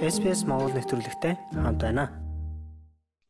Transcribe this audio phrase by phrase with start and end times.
[0.00, 2.10] SBS Монгол нэвтрүүлэгтэй хамт байна.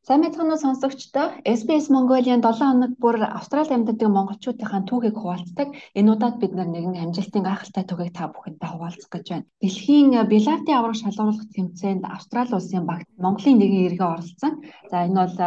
[0.03, 1.27] Сайн мэцхан уу сонсогчдоо
[1.59, 5.69] SBS Mongolian 7 хоног бүр Австрали амьдардаг монголчуудынхаа түүхийг хуваалцдаг.
[5.99, 9.47] Энэ удаад бид нэгэн амжилтын гайхалтай түүхийг та бүхэндээ хуваалцах гэж байна.
[9.63, 14.53] Дэлхийн бильярдын авраг шалгуулах тэмцээнд Австрали улсын багт Монголын нэгэн иргэн оролцсон.
[14.91, 15.39] За энэ бол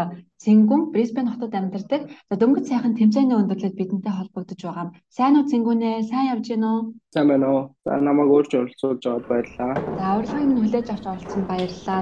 [0.44, 2.02] Цингүн Брисбен хотод амьдардаг.
[2.30, 4.88] За дөнгөж сайхан тэмцээний өндөрлөд бидэнтэй холбогдож байгаа.
[5.12, 6.08] Сайн уу Цингүнэ?
[6.08, 6.82] Сайн явж гинэ үү?
[7.12, 7.64] Сайн байна уу?
[7.84, 9.74] За намайг өөрч оролцуулж аваад баярлалаа.
[10.00, 12.01] За урилгыг минь хүлээж авч оролцсонд баярлалаа.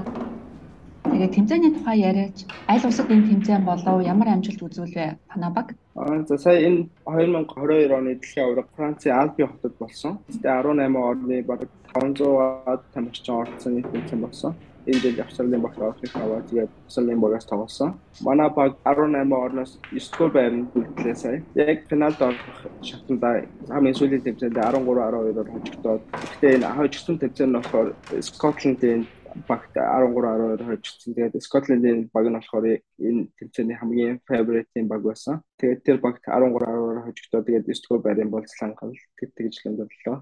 [1.13, 5.77] Тэгээ тэмцээний тухай яриач аль улсад энэ тэмцээн болов ямар амжилт үзүүлвэ танаа баг?
[5.93, 10.17] Аа за сая энэ 2022 оны дэлхийн аварга Францын Альби хотод болсон.
[10.25, 14.57] Тэгээ 18 орны баг 500-аад тамирчин оролцсон нийт тэмцээн болсон.
[14.89, 17.93] Энэ жил Австралийн багт орохыг аваад тэгээд Австралийн багаас тоглосон.
[18.25, 21.43] Манай баг 18 орноос 9 дугаар байранд бүрдлээ сая.
[21.53, 22.41] Яг финалд орох
[22.81, 26.01] шатанда хамгийн сүүлийн тэмцээнд 13 12-оор хожигдоод.
[26.09, 27.87] Гэхдээ энэ хожигдсон тэмцээн нь болохоор
[28.19, 29.05] Скотландын
[29.47, 31.13] багт 13 12 хожигдсон.
[31.13, 32.65] Тэгээд Скотландын баг нь болохоор
[32.99, 35.41] энэ тэмцээний хамгийн favorite-ийн баг байсан.
[35.59, 40.17] Тэгээд тэр багт 13 12 хожигдоод тэгээд 9 дугаар байрын болцлон гал тэгж лөндөрлөө.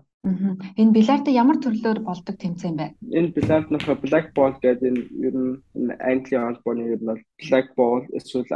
[0.77, 2.87] Энэ бильярд ямар төрлөөр болдог тэмцээн бэ?
[3.09, 8.05] Энэ бильярд нөхө black ball гэдэг энэ ер нь Английн холбооны ер нь black ball
[8.13, 8.49] эсвэл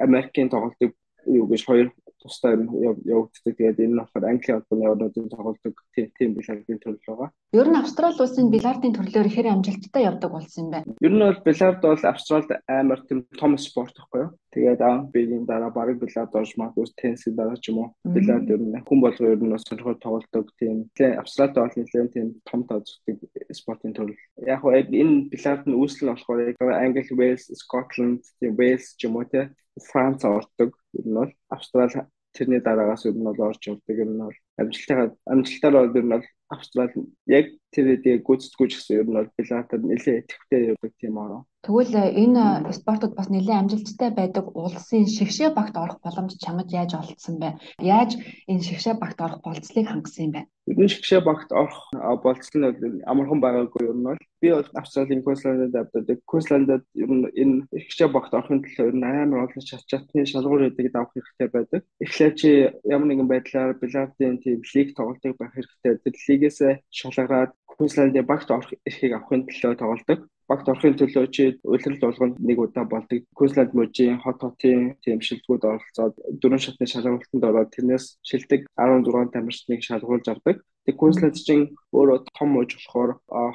[0.00, 0.92] Америкийн тоглолтыг
[1.26, 1.88] юу гэж хоёр
[2.22, 3.54] тусдаа явагддаг.
[3.56, 7.28] Тэгээд энэ нь болохоор Английн холбооны орнуудын тоглодог тийм бильярдын төрөл байгаа.
[7.52, 10.80] Ер нь Австрали улсын бильярдын төрлөөр хэр амжилттай явдаг болсон юм бэ?
[11.00, 14.30] Ер нь бол бильярд бол Австралид амар тийм том спорт байхгүй юу?
[14.54, 17.88] Тэгээд аа биеийн дараа бараг бильярд орж магадгүй теннисийн дараа ч юм уу.
[18.04, 20.90] Бильярд ер нь хүн болгоо ер нь бас сонирхол тоглодог тийм.
[20.94, 23.18] Тэгээд Австралид бол нэлээд тийм том тооцдог
[23.54, 24.18] спортын төрөл.
[24.46, 29.26] Яг гоо энэ бильярд нь үүсэл нь болохоор Англи, Wales, Scotland, Wales ч юм уу
[29.26, 29.50] те
[29.90, 30.76] Франц ордог.
[30.94, 34.96] Ер нь бол Австрали тэрний дараагаас ер нь бол орж явдаг ер нь бол амжилттай
[35.32, 39.82] амжилтаар бол ер нь бол Австрали яг тэр үедээ гүйцэтгүүч гэсэн ер нь бол Пилатад
[39.86, 41.46] нэлээд идэвхтэй явдаг тийм ороо.
[41.62, 46.98] Тэгвэл э, энэ спортод бас нэлээд амжилттай байдаг улсын шигшээ багт орох боломж чамд яаж
[46.98, 47.60] олдсон бэ?
[47.78, 48.18] Яаж
[48.50, 50.42] энэ шигшээ багт орох болцлыг хангасан юм бэ?
[50.72, 51.92] Ер нь шигшээ багт орох
[52.24, 56.18] болцол нь амархан байгаагүй ер нь бол би бол Австралийн Queensland-д авдаг.
[56.26, 60.72] Queensland-д ер нь энэ шигшээ багт орохын төлөө ер нь амар олон шат чатны шалгуур
[60.72, 61.80] өгдөг авах хэрэгтэй байдаг.
[62.00, 62.48] Эхлээд чи
[62.88, 65.94] ямар нэгэн байдлаар бильярдын тийм лиг тоглолтыг байх хэрэгтэй.
[66.02, 66.58] Тэр лигээс
[66.98, 72.58] шалгараад Queensland-ийн багт орох эрхийг авахын төлөө тоглодог багт орохын төлөө чи улирал болгонд нэг
[72.58, 73.22] удаа болдог.
[73.38, 79.80] Queensland мужийн хот хотын тийм шилдэгүүд оролцоод дөрвөн шатны шалгуултанд ороод тэрнээс шилдэг 16 тамирчныг
[79.86, 80.56] шалгуулж авдаг.
[80.86, 83.10] Тэг Queensland чинь өөрөө том муж болохоор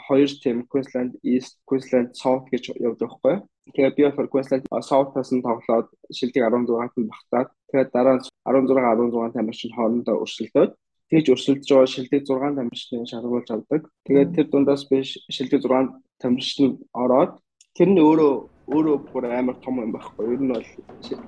[0.08, 3.36] хоёр тийм Queensland East, Queensland South гэж явдаг байхгүй.
[3.76, 8.72] Тэгээ би болохоор Queensland South-аас нь тоглоод шилдэг 16-т нь багтаад тэгээд дараа нь 16
[8.72, 10.72] 16 тамирчин хоорондоо өрсөлдөөд
[11.10, 13.82] тэгж өрсөлдөж байгаа шилдэг 6 тамирчны шалгуулж авдаг.
[14.06, 17.32] Тэгээд тэр дундаас би шилдэг 6 тамирчин ороод
[17.78, 18.34] тэр нь өөрөө
[18.66, 20.26] өөрөө бүр амар том юм байхгүй.
[20.34, 20.66] Ер нь бол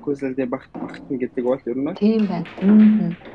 [0.02, 2.50] Queensland-ийн багт багтна гэдэг бол ер нь тийм байна.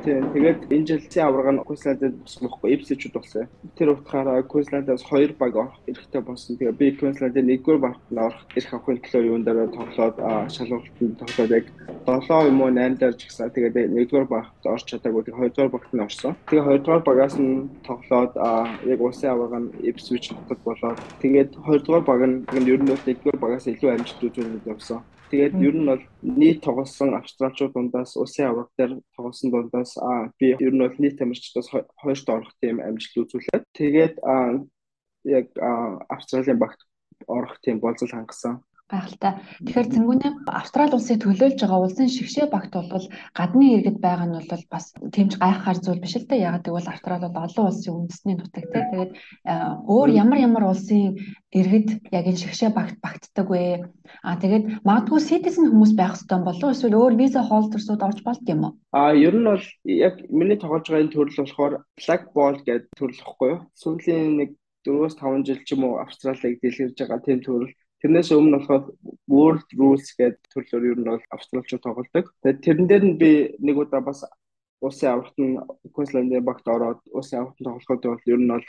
[0.03, 0.27] Тийм.
[0.35, 3.47] Тэгээд энэ жилийн аварга нь Queensland-д босмохгүй Ipswich-уд болсон.
[3.79, 6.59] Тэр утгаараа Queensland-аас хоёр баг орох эрхтэй болсон.
[6.59, 10.17] Тэгээд би Queensland-ийн нэгдүгээр багт нь орох эрх авахын төлөө юун дээр тоглоод
[10.51, 11.67] шалгуултанд тоглоод яг
[12.03, 15.23] 7 юм уу 8 дээр ч гэсэн тэгээд нэгдүгээр багт орч чадаагүй.
[15.31, 16.35] Тэгээд хоёрдугаар багт нь орсон.
[16.51, 18.35] Тэгээд хоёрдугаар багаас нь тоглоод
[18.83, 23.39] яг улсын аварга нь Ipswich хотод болоод тэгээд хоёрдугаар баг нь ер нь бол нэгдүгээр
[23.39, 25.01] багаас илүү амжилт үзүүлээд явсан.
[25.31, 29.97] Тэгээд ер нь бол нийт тоглосон австралчууд дундаас улсын авраг дээр тоглосон дундаас
[30.39, 34.15] би ер нь бол нийт тамирчдаас хоёрт орох тийм амжилт үзүүлээд тэгээд
[35.25, 35.47] яг
[36.13, 36.81] австралийн багт
[37.27, 38.61] орох тийм болцол хангасан
[38.93, 39.33] гайхалтай.
[39.65, 44.65] Тэгэхээр зэнгүүнээ Австрали улсыг төлөөлж байгаа улсын шигшээ багт бол гадны иргэд байгаа нь бол
[44.69, 46.45] бас тэмч гайхахаар зүйл биш л дээ.
[46.49, 48.85] Ягаад гэвэл Австрали бол олон улсын үндэсний нутаг тийм.
[48.93, 49.13] Тэгээд
[49.89, 51.17] өөр ямар ямар улсын
[51.53, 53.89] иргэд яг энэ шигшээ багт багтдаг вэ?
[54.25, 56.75] Аа тэгээд магадгүй citizen хүмүүс байх хэвээр болов уу?
[56.77, 58.73] Эсвэл өөр виза холдерсууд орж болд юм уу?
[58.93, 63.21] Аа ер нь бол яг миний тоглож байгаа энэ төрөл болохоор black ball гэдэг төрөл
[63.21, 63.61] ихгүй юу?
[63.81, 64.51] Сүүлийн нэг
[64.85, 67.73] 4-5 жил ч юм уу Австралиг дэлгэрж байгаа тийм төрөл
[68.03, 68.85] Тэрнээс өмнө болохоор
[69.31, 72.27] World Rules гэдэг төрлөөр ер нь бол австралчууд тоглодог.
[72.43, 73.31] Тэгээд тэрэн дээр нь би
[73.63, 74.27] нэг удаа бас
[74.83, 75.55] улсын аврагт нь
[75.95, 78.69] Queensland-ийн багт ороод улсын аврагт тоглоход бол ер нь бол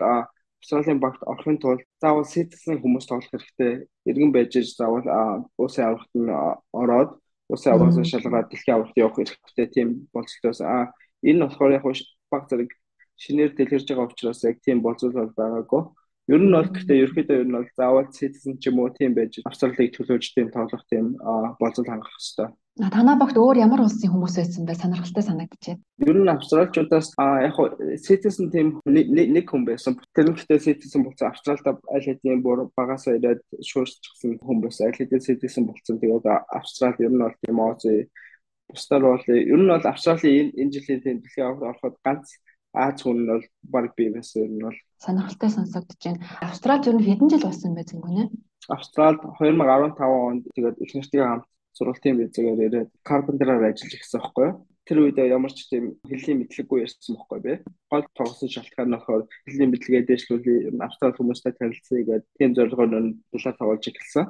[0.62, 3.90] Австралийн багт орохын тулд заавал citizen хүмүүс тоглох хэрэгтэй.
[4.06, 6.30] Иргэн байж заавал улсын аврагт нь
[6.72, 7.18] ороод
[7.50, 10.94] улсын аврагаас шалгаад дэлхийн аврагт явах хэрэгтэй тийм болцолтоос а
[11.26, 11.84] энэ болохоор яг
[12.32, 12.72] баг зэрэг
[13.18, 15.84] шинээр дэлгэрж байгаа учраас яг тийм болцол байгаагүй.
[16.32, 19.44] Ер нь бол гэхдээ ерөөхдөө ер нь бол заавал citizen ч юм уу тийм байж
[19.44, 21.20] Австралиг төлөөж тийм тоглох тийм
[21.60, 22.48] болцол хангах хэрэгтэй.
[22.74, 24.74] Танаа багт өөр ямар улсын хүмүүс байсан бэ?
[24.74, 25.78] Сонирхолтой санагдчихэв.
[26.10, 27.60] Ер нь австралчуудаас а яг
[28.02, 30.00] citizen team нэг хүн байсан.
[30.16, 34.90] Тэр нь гэхдээ citizen болсон австралда аль хэдийн бүр багасаа ирээд шуурчсан хүн байсан.
[34.90, 36.02] Аль хэдийн citizen болсон.
[36.02, 38.10] Тэгээд австрал ер нь бол тийм оози
[38.74, 42.26] бусдаар бол ер нь бол австралийн энэ жилийн тийм дэлхийн аврагт ороход ганц
[42.74, 46.26] Аз хүн нь бол баг бий байсан юм бол сонирхолтой сонсогдож байна.
[46.42, 48.24] Австралид ер нь хэдэн жил болсон бэ зэнгүнэ?
[48.76, 51.46] Австралид 2015 онд тэгээд их нартайгаа хамт
[51.78, 54.56] сургалтын визээр ирээд карпентераар ажиллаж ирсэн байхгүй юу?
[54.88, 57.54] Тэр үед ямар ч тийм хэллийн мэдлэггүй ярьсан байхгүй би.
[57.92, 63.16] Гол тогсон шалтгаан нь болохоор хэллийн мэдлэгээ дэвшлүүлээ австрал хүмүүстэй танилцъя гэдэг тийм зорилгоор нь
[63.32, 64.26] дулаан тоглож эхэлсэн.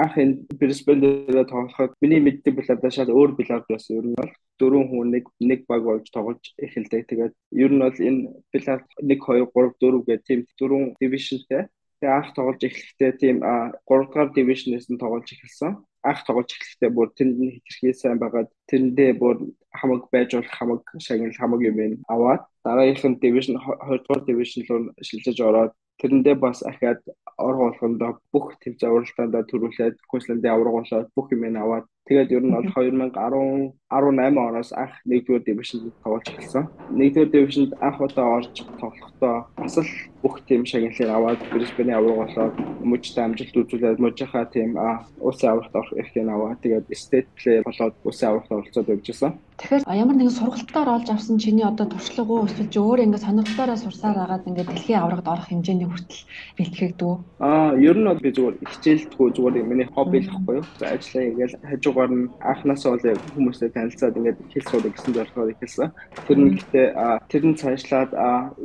[0.00, 3.96] Анх энэ Brisbane дээр тоглоход миний мэддэг билардаа шал өөр билард байсан.
[4.00, 7.02] Ер нь бол дөрвөн хүн нэг нэг баг болж тоглож эхэлдэг.
[7.08, 7.34] Тэгээд
[7.64, 8.20] ер нь бол энэ
[8.52, 11.62] билард 1 2 3 4 гэх тийм дөрвөн дивишнтэй.
[11.98, 15.72] Тэгээд анх тоглож эхлэхдээ тийм 3 дугаар дивишнээс нь тоглож эхэлсэн
[16.04, 19.36] анх тоглож эхлэхдээ бүр тэнд нь хэтэрхий сайн байгаад тэрэндээ бүр
[19.72, 24.80] хамаг байж болох хамаг шагнал хамаг юм аваад дараагийнх нь division 2 дугаар division руу
[25.00, 27.00] шилжиж ороод тэрэндээ бас ахаад
[27.38, 32.68] ор болгондоо бүх төв зуралтандаа төрүүлээд Queensland-ийн аврагуулаад бүх юм аваад тэгээд ер нь бол
[32.68, 36.64] 2010 18 оноос анх нэгдүгээр дивишнд тоглож эхэлсэн.
[36.98, 39.90] Нэгдүгээр дивишнд анх удаа орж тоглохдоо бас л
[40.22, 42.54] бүх тийм шагналыг аваад Brisbane аврагуулаад
[42.90, 44.70] мужид амжилт үзүүлээд мужийнхаа тийм
[45.18, 49.32] улсын аврагт орох эрхийг аваад тэгээд state player болоод улсын аврагт оролцоод явжсэн.
[49.54, 53.78] Тэгэхээр ямар нэгэн сургалтаар олж авсан чиний одоо туршлага уу эсвэл чи өөр ингээд сонирхлоороо
[53.78, 56.22] сурсаар агаад ингээд дэлхийн аврагт орох хэмжээний хүртэл
[56.58, 57.16] бэлтгэгдв үү?
[57.38, 60.66] Аа, ер нь бол би зүгээр хичээлдэггүй зүгээр миний хобби л байхгүй юу.
[60.82, 65.88] Ажиллаа хийгээл хажуугаар нь анхнаасаа бол хүмүүстэй танилцаад ингээд хэл суудаг гэсэн зорилгоор ихэлсэн.
[66.26, 66.86] Тэр нь гэхдээ
[67.30, 68.10] тэр нь цаашлаад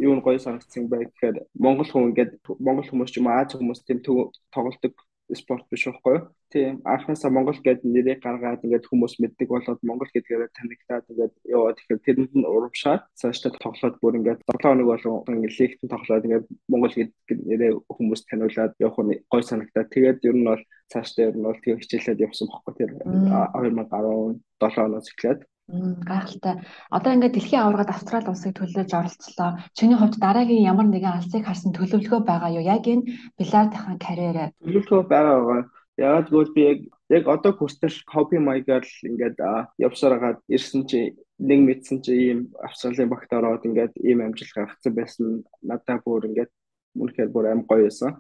[0.01, 2.31] юу нь гоё санагдсан бай гэхээр Монгол хүн ингээд
[2.65, 4.01] Монгол хүмүүс ч юм уу Аз хүмүүс тийм
[4.50, 4.94] тоглолдог
[5.35, 6.23] спорт биш байхгүй юу?
[6.49, 11.77] Тийм анхнаасаа Монгол гэдэг нэрийг гаргаад ингээд хүмүүс мэддэг болоод Монгол гэдгээр танигдаад ингээд яваад
[11.77, 16.45] тэгэхээр тэрэнд нь урамшаад цаашдаа тоглоод бүр ингээд 7 хоног болгон ингээд лигтэн тоглоод ингээд
[16.71, 19.85] Монгол гэдэг нэрээ хүмүүс таниулаад явах нь гой санагтаа.
[19.93, 25.07] Тэгээд ер нь бол цаашдаа ер нь бол тийм хичээлээд явсан байхгүй тэр 2017 оноос
[25.13, 25.39] эхлээд
[25.69, 26.56] гайхалтай.
[26.89, 29.51] Одоо ингээд дэлхийн аваргад Австрали улсыг төлөөлж оролцлоо.
[29.77, 32.66] Чиний хувьд дараагийн ямар нэгэн алсыг харсан төлөвлөгөө байгаа юу?
[32.66, 33.06] Яг энэ
[33.38, 34.50] бильярдын карьерээ.
[34.66, 35.62] Төлөвлөгөө байгаа байгаа.
[36.00, 36.80] Яагаад гэвэл би яг
[37.10, 39.38] яг одоо хүртэл хобби маягаар л ингээд
[39.77, 44.94] явсаар хагаад ирсэн чи нэг мэдсэн чи ийм Австралийн багт ороод ингээд ийм амжилт гаргацсан
[44.95, 45.25] байсан
[45.62, 46.51] надад бүр ингээд
[46.95, 48.19] үнэхээр бүр аим гоё байсан.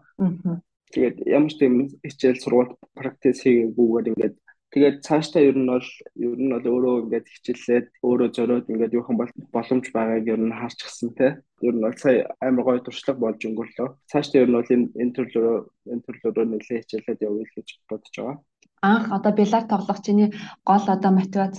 [0.91, 4.35] Тэгээд ямар ч тийм хичээл сургууль практис хийгээгүйгээр ингээд
[4.69, 9.17] Тэгээд цаашдаа ер нь бол ер нь бол өөрөө ингээд хичээлээд өөрөө зориод ингээд юухан
[9.17, 11.41] боломж байгааг ер нь харчихсан те.
[11.65, 13.89] Ер нь бол сая амар гоё туршлага болж өнгөрлөө.
[14.11, 15.57] Цаашдаа ер нь бол энэ төрлөөрөө
[15.89, 18.37] энэ төрлөөрөө нэлээд хичээлээд явъя гэж бодож байгаа.
[18.85, 20.29] Анх одоо билар тоглох чиний
[20.69, 21.55] гол одоо мотивац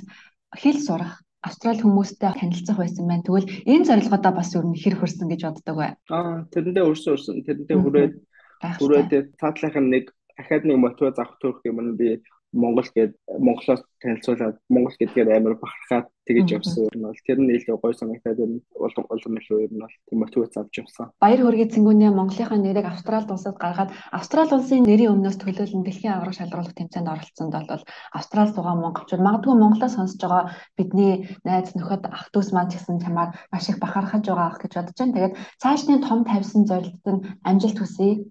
[0.54, 3.24] хэл сурах Австрали хүмүүстэй танилцах байсан байна.
[3.24, 5.90] Тэгвэл энэ зорилгоодоо бас ер нь хэр хөрсөн гэж боддог бай.
[6.12, 7.40] Аа тэрэндээ өрсөн өрсөн.
[7.48, 8.14] Тэрэндээ хүрээд
[8.60, 9.10] хүрээд
[9.40, 12.20] цаатлах нэг дахиад нэг мотивац авах төрөх юм нь би
[12.52, 17.76] Монгол гээд Монголоос танилцуулаад Монгол гэдгээр амар бахархаад тэгэж явсан юм бол тэр нь илүү
[17.78, 21.14] гой санагтаад нь улам улам илүү нь бол мотивац авч явсан.
[21.22, 26.34] Баяр хүргээ цэнгүүнээ Монголынхаа нэрийг Австралид улсад гаргаад Австрали улсын нэрийн өмнөөс төлөөлөн дэлхийн авраг
[26.34, 27.84] шалгаруулах тэмцээнд оролцсонд бол
[28.18, 30.44] Австрали суугаа монголчууд магадгүй Монголоос сонсож байгаа
[30.74, 31.14] бидний
[31.46, 34.98] найз нөхөд ах дүүс маань ч гэсэн чамаар маш их бахархаж байгаа ах гэж бодож
[34.98, 35.14] байна.
[35.14, 38.26] Тэгээд цаашны том тавьсан зорилтод нь амжилт хүсье.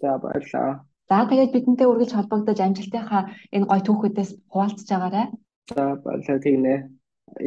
[0.00, 0.89] За баярлалаа.
[1.10, 5.26] За тэгээд бидэнтэй үргэлж холбогдож амжилтынхаа энэ гой түүхүүдээс хуваалцж байгаарай.
[5.74, 6.74] За баярлалаа тэгнэ.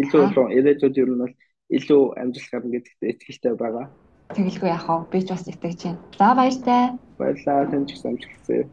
[0.03, 1.35] Илүү болон ирээдүйд ер нь бол
[1.71, 3.87] илүү амжилт гарна гэдэгт итгэлтэй байгаа.
[4.35, 5.07] Тэгэлгүй яах вэ?
[5.15, 5.99] Би ч бас итгэж байна.
[6.19, 6.83] За баяртай.
[7.15, 7.71] Баярлалаа.
[7.71, 8.67] Тань ч амжилт хүсье.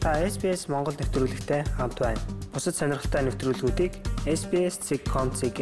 [0.00, 2.20] Та SBS Монгол нэвтрүүлэгтэй хамт байна.
[2.56, 3.92] Бусад сонирхолтой нэвтрүүлгүүдийг
[4.24, 5.60] SBS.com.cg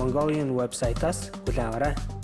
[0.00, 2.19] Mongolian вебсайтаас аваарай.